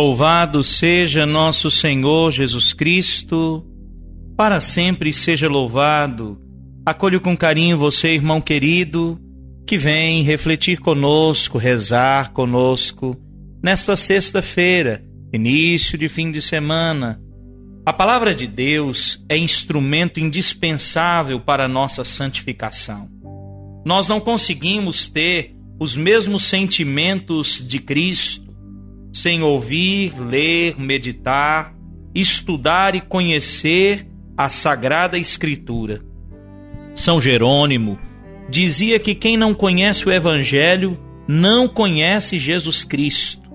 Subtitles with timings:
[0.00, 3.66] Louvado seja nosso Senhor Jesus Cristo,
[4.36, 6.40] para sempre seja louvado.
[6.86, 9.18] Acolho com carinho você, irmão querido,
[9.66, 13.16] que vem refletir conosco, rezar conosco,
[13.60, 17.20] nesta sexta-feira, início de fim de semana.
[17.84, 23.10] A palavra de Deus é instrumento indispensável para a nossa santificação.
[23.84, 28.47] Nós não conseguimos ter os mesmos sentimentos de Cristo
[29.12, 31.74] sem ouvir, ler, meditar,
[32.14, 34.06] estudar e conhecer
[34.36, 36.00] a Sagrada Escritura.
[36.94, 37.98] São Jerônimo
[38.48, 43.48] dizia que quem não conhece o Evangelho não conhece Jesus Cristo.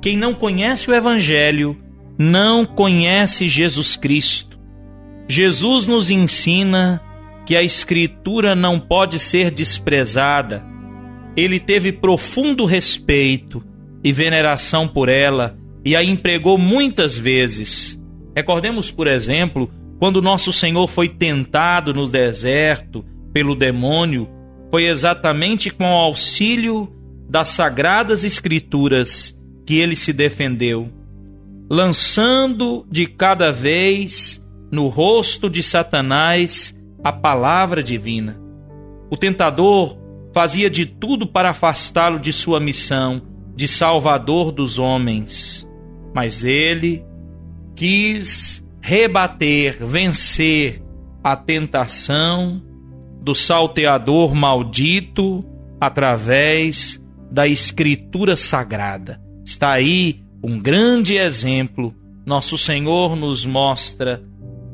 [0.00, 1.76] Quem não conhece o Evangelho
[2.18, 4.58] não conhece Jesus Cristo.
[5.28, 7.02] Jesus nos ensina
[7.46, 10.64] que a Escritura não pode ser desprezada.
[11.36, 13.64] Ele teve profundo respeito
[14.02, 18.02] e veneração por ela e a empregou muitas vezes.
[18.34, 24.28] Recordemos, por exemplo, quando nosso Senhor foi tentado no deserto pelo demônio,
[24.70, 26.92] foi exatamente com o auxílio
[27.28, 30.90] das sagradas Escrituras que ele se defendeu,
[31.70, 38.40] lançando de cada vez no rosto de Satanás a palavra divina.
[39.10, 39.98] O tentador
[40.34, 43.22] fazia de tudo para afastá-lo de sua missão,
[43.58, 45.68] de Salvador dos homens,
[46.14, 47.04] mas ele
[47.74, 50.80] quis rebater, vencer
[51.24, 52.62] a tentação
[53.20, 55.44] do salteador maldito
[55.80, 59.20] através da Escritura Sagrada.
[59.44, 61.92] Está aí um grande exemplo.
[62.24, 64.22] Nosso Senhor nos mostra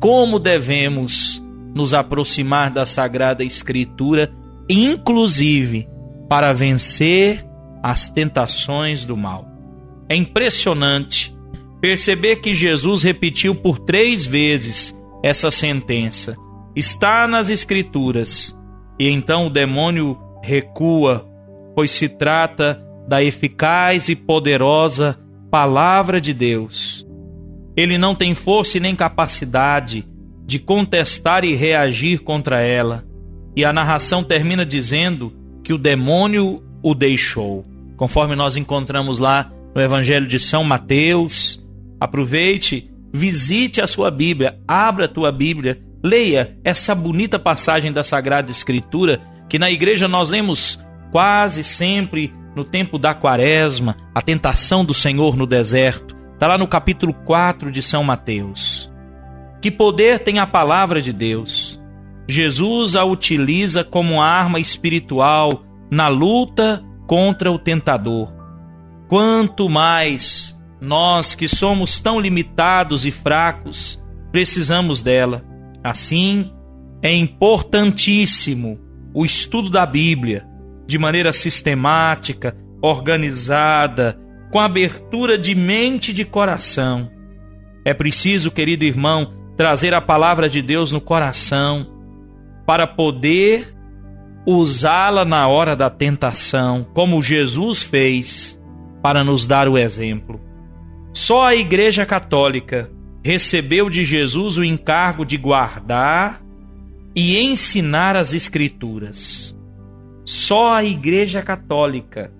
[0.00, 1.42] como devemos
[1.74, 4.32] nos aproximar da Sagrada Escritura,
[4.70, 5.86] inclusive
[6.30, 7.49] para vencer
[7.82, 9.46] as tentações do mal.
[10.08, 11.34] É impressionante
[11.80, 16.36] perceber que Jesus repetiu por três vezes essa sentença.
[16.74, 18.56] Está nas Escrituras.
[18.98, 21.26] E então o demônio recua,
[21.74, 25.18] pois se trata da eficaz e poderosa
[25.50, 27.06] Palavra de Deus.
[27.76, 30.06] Ele não tem força nem capacidade
[30.44, 33.04] de contestar e reagir contra ela.
[33.56, 35.32] E a narração termina dizendo
[35.64, 37.64] que o demônio o deixou
[38.00, 41.62] conforme nós encontramos lá no Evangelho de São Mateus.
[42.00, 48.50] Aproveite, visite a sua Bíblia, abra a tua Bíblia, leia essa bonita passagem da Sagrada
[48.50, 50.80] Escritura que na igreja nós lemos
[51.12, 56.16] quase sempre no tempo da Quaresma, a tentação do Senhor no deserto.
[56.32, 58.90] Está lá no capítulo 4 de São Mateus.
[59.60, 61.78] Que poder tem a palavra de Deus?
[62.26, 68.32] Jesus a utiliza como arma espiritual na luta contra o tentador.
[69.08, 74.00] Quanto mais nós que somos tão limitados e fracos
[74.30, 75.44] precisamos dela.
[75.82, 76.52] Assim,
[77.02, 78.78] é importantíssimo
[79.12, 80.46] o estudo da Bíblia
[80.86, 84.16] de maneira sistemática, organizada,
[84.52, 87.10] com abertura de mente e de coração.
[87.84, 91.92] É preciso, querido irmão, trazer a palavra de Deus no coração
[92.64, 93.79] para poder
[94.46, 98.60] usá-la na hora da tentação, como Jesus fez,
[99.02, 100.40] para nos dar o exemplo.
[101.12, 102.90] Só a Igreja Católica
[103.22, 106.40] recebeu de Jesus o encargo de guardar
[107.14, 109.56] e ensinar as Escrituras.
[110.24, 112.32] Só a Igreja Católica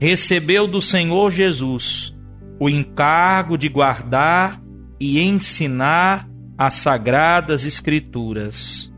[0.00, 2.16] recebeu do Senhor Jesus
[2.60, 4.62] o encargo de guardar
[5.00, 8.93] e ensinar as sagradas Escrituras.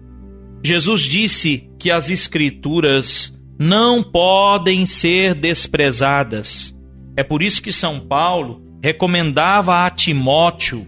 [0.67, 6.77] Jesus disse que as Escrituras não podem ser desprezadas.
[7.17, 10.85] É por isso que São Paulo recomendava a Timóteo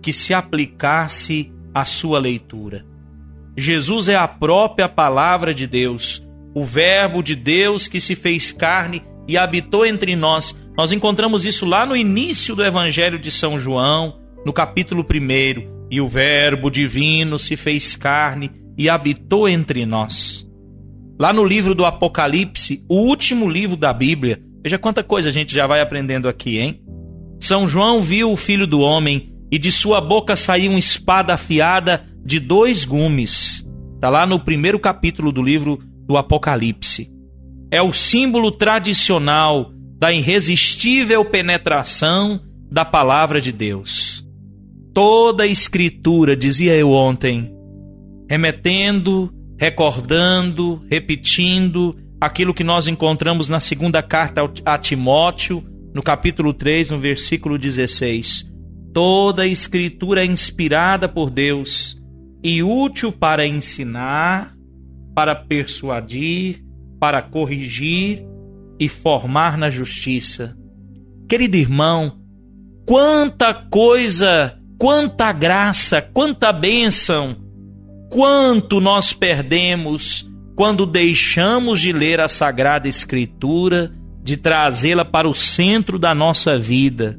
[0.00, 2.86] que se aplicasse à sua leitura.
[3.56, 6.22] Jesus é a própria palavra de Deus,
[6.54, 10.56] o Verbo de Deus que se fez carne e habitou entre nós.
[10.78, 15.88] Nós encontramos isso lá no início do Evangelho de São João, no capítulo 1.
[15.90, 20.46] E o Verbo divino se fez carne e habitou entre nós.
[21.20, 24.42] lá no livro do Apocalipse, o último livro da Bíblia.
[24.62, 26.82] Veja quanta coisa a gente já vai aprendendo aqui, hein?
[27.38, 32.04] São João viu o filho do homem e de sua boca saiu uma espada afiada
[32.24, 33.64] de dois gumes.
[33.94, 37.08] Está lá no primeiro capítulo do livro do Apocalipse.
[37.70, 42.40] É o símbolo tradicional da irresistível penetração
[42.70, 44.26] da palavra de Deus.
[44.92, 47.54] Toda a escritura, dizia eu ontem,
[48.32, 55.62] remetendo, recordando, repetindo aquilo que nós encontramos na segunda carta a Timóteo,
[55.94, 58.50] no capítulo 3, no versículo 16.
[58.94, 61.94] Toda a escritura é inspirada por Deus
[62.42, 64.54] e útil para ensinar,
[65.14, 66.64] para persuadir,
[66.98, 68.24] para corrigir
[68.80, 70.56] e formar na justiça.
[71.28, 72.18] Querido irmão,
[72.86, 77.41] quanta coisa, quanta graça, quanta bênção,
[78.12, 83.90] quanto nós perdemos quando deixamos de ler a Sagrada Escritura
[84.22, 87.18] de trazê-la para o centro da nossa vida.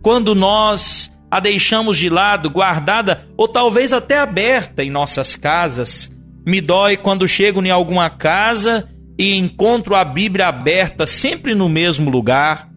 [0.00, 6.10] Quando nós a deixamos de lado, guardada ou talvez até aberta em nossas casas,
[6.46, 8.88] me dói quando chego em alguma casa
[9.18, 12.70] e encontro a Bíblia aberta sempre no mesmo lugar,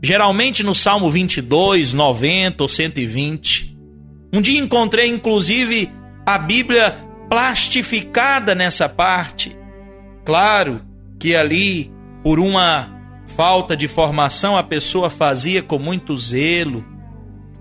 [0.00, 3.76] geralmente no Salmo 22, 90 ou 120.
[4.32, 5.90] Um dia encontrei inclusive
[6.26, 6.96] a Bíblia
[7.28, 9.56] plastificada nessa parte.
[10.24, 10.82] Claro
[11.18, 11.92] que ali,
[12.22, 12.90] por uma
[13.36, 16.84] falta de formação, a pessoa fazia com muito zelo,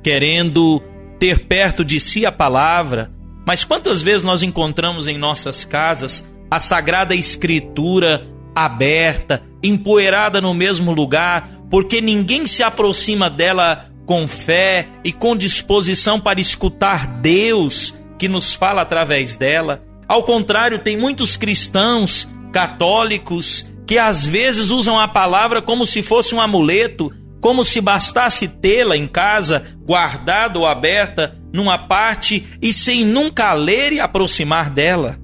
[0.02, 0.82] querendo
[1.20, 3.12] ter perto de si a palavra.
[3.46, 10.92] Mas quantas vezes nós encontramos em nossas casas a Sagrada Escritura aberta, empoeirada no mesmo
[10.92, 18.30] lugar, porque ninguém se aproxima dela com fé e com disposição para escutar Deus que
[18.30, 19.84] nos fala através dela.
[20.08, 26.34] Ao contrário, tem muitos cristãos católicos que às vezes usam a palavra como se fosse
[26.34, 27.12] um amuleto,
[27.42, 33.92] como se bastasse tê-la em casa, guardada ou aberta numa parte e sem nunca ler
[33.92, 35.20] e aproximar dela.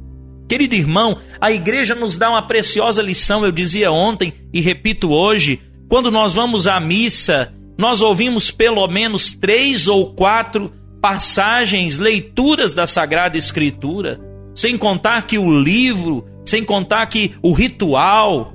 [0.49, 5.61] Querido irmão, a igreja nos dá uma preciosa lição, eu dizia ontem e repito hoje,
[5.87, 10.69] quando nós vamos à missa, nós ouvimos pelo menos três ou quatro
[11.01, 14.19] passagens, leituras da Sagrada Escritura,
[14.53, 18.53] sem contar que o livro, sem contar que o ritual,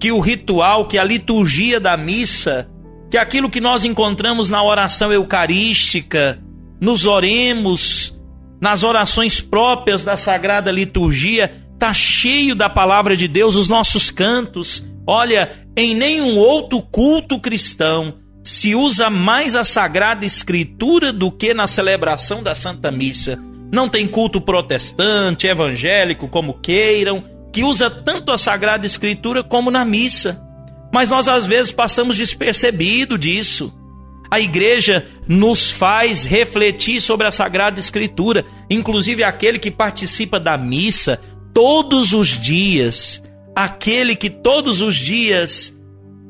[0.00, 2.70] que o ritual, que a liturgia da missa,
[3.10, 6.42] que aquilo que nós encontramos na oração eucarística,
[6.80, 8.14] nos oremos,
[8.60, 14.86] nas orações próprias da sagrada liturgia, tá cheio da palavra de Deus, os nossos cantos.
[15.06, 18.14] Olha, em nenhum outro culto cristão
[18.44, 23.42] se usa mais a sagrada escritura do que na celebração da Santa Missa.
[23.72, 29.84] Não tem culto protestante, evangélico, como queiram, que usa tanto a Sagrada Escritura como na
[29.84, 30.40] missa.
[30.92, 33.72] Mas nós às vezes passamos despercebido disso.
[34.30, 41.20] A igreja nos faz refletir sobre a Sagrada Escritura, inclusive aquele que participa da missa
[41.52, 43.22] todos os dias,
[43.56, 45.73] aquele que todos os dias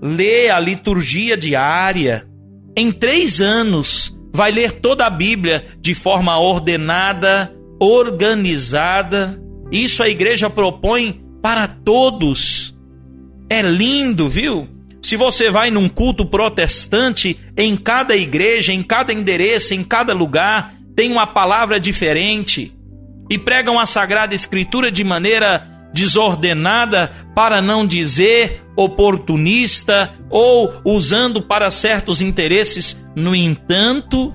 [0.05, 2.29] lê a liturgia diária.
[2.77, 10.49] Em três anos, vai ler toda a Bíblia de forma ordenada, organizada isso a igreja
[10.49, 12.73] propõe para todos.
[13.51, 14.69] É lindo, viu?
[15.03, 20.73] Se você vai num culto protestante, em cada igreja, em cada endereço, em cada lugar,
[20.95, 22.73] tem uma palavra diferente
[23.29, 31.71] e pregam a Sagrada Escritura de maneira desordenada, para não dizer oportunista ou usando para
[31.71, 33.01] certos interesses.
[33.17, 34.35] No entanto,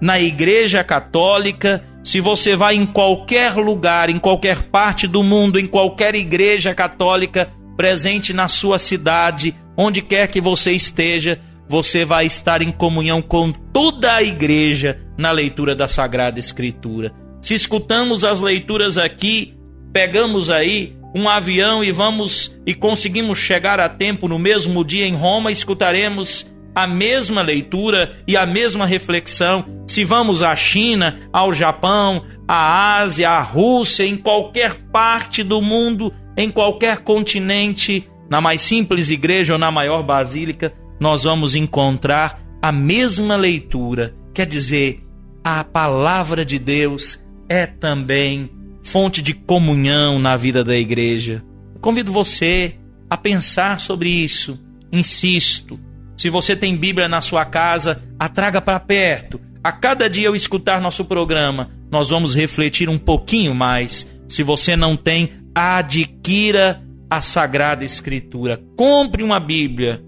[0.00, 5.66] na Igreja Católica, se você vai em qualquer lugar, em qualquer parte do mundo, em
[5.66, 11.38] qualquer igreja católica presente na sua cidade, onde quer que você esteja,
[11.68, 17.12] você vai estar em comunhão com toda a igreja na leitura da Sagrada Escritura.
[17.42, 19.54] Se escutamos as leituras aqui,
[19.92, 25.14] pegamos aí um avião e vamos e conseguimos chegar a tempo no mesmo dia em
[25.14, 32.24] Roma, escutaremos a mesma leitura e a mesma reflexão se vamos à China, ao Japão,
[32.46, 39.10] à Ásia, à Rússia, em qualquer parte do mundo, em qualquer continente, na mais simples
[39.10, 44.14] igreja ou na maior basílica, nós vamos encontrar a mesma leitura.
[44.32, 45.02] Quer dizer,
[45.42, 48.48] a palavra de Deus é também
[48.82, 51.44] fonte de comunhão na vida da igreja.
[51.80, 52.76] Convido você
[53.08, 54.58] a pensar sobre isso.
[54.92, 55.78] Insisto,
[56.16, 59.40] se você tem Bíblia na sua casa, a traga para perto.
[59.62, 64.08] A cada dia eu escutar nosso programa, nós vamos refletir um pouquinho mais.
[64.28, 68.62] Se você não tem, adquira a Sagrada Escritura.
[68.76, 70.02] Compre uma Bíblia.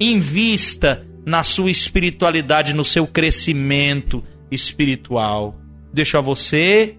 [0.00, 5.60] Invista na sua espiritualidade, no seu crescimento espiritual.
[5.92, 6.97] Deixo a você,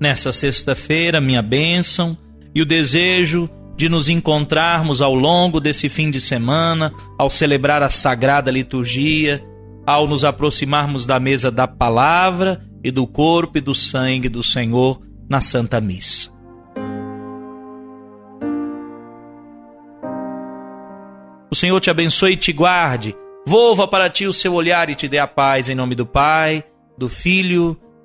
[0.00, 2.16] nessa sexta-feira, minha bênção
[2.54, 7.90] e o desejo de nos encontrarmos ao longo desse fim de semana, ao celebrar a
[7.90, 9.44] sagrada liturgia,
[9.86, 15.00] ao nos aproximarmos da mesa da palavra e do corpo e do sangue do Senhor
[15.28, 16.34] na Santa Missa.
[21.50, 23.14] O Senhor te abençoe e te guarde.
[23.46, 26.64] Volva para ti o seu olhar e te dê a paz em nome do Pai,
[26.98, 27.78] do Filho